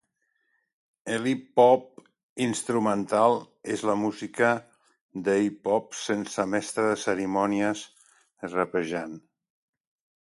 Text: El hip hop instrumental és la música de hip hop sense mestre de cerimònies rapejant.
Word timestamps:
El 1.15 1.27
hip 1.31 1.59
hop 1.63 1.83
instrumental 2.45 3.37
és 3.75 3.83
la 3.89 3.95
música 4.05 4.49
de 5.29 5.37
hip 5.43 5.71
hop 5.75 5.95
sense 6.01 6.47
mestre 6.55 6.87
de 6.89 6.99
cerimònies 7.05 7.85
rapejant. 8.51 9.17